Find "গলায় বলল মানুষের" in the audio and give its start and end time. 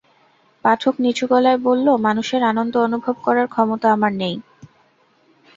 1.31-2.41